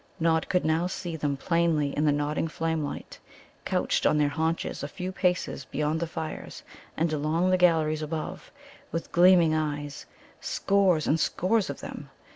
Nod 0.19 0.49
could 0.49 0.65
now 0.65 0.87
see 0.87 1.15
them 1.15 1.37
plainly 1.37 1.95
in 1.95 2.05
the 2.05 2.11
nodding 2.11 2.47
flamelight, 2.47 3.19
couched 3.65 4.07
on 4.07 4.17
their 4.17 4.29
haunches 4.33 4.81
a 4.81 4.87
few 4.87 5.11
paces 5.11 5.65
beyond 5.65 5.99
the 5.99 6.07
fires, 6.07 6.63
and 6.97 7.13
along 7.13 7.51
the 7.51 7.55
galleries 7.57 8.01
above, 8.01 8.51
with 8.91 9.11
gleaming 9.11 9.53
eyes, 9.53 10.07
scores 10.39 11.05
and 11.05 11.19
scores 11.19 11.69
of 11.69 11.81
them. 11.81 12.09